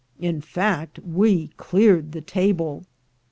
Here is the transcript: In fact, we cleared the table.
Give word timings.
In 0.19 0.41
fact, 0.41 0.97
we 1.05 1.49
cleared 1.57 2.11
the 2.11 2.21
table. 2.21 2.87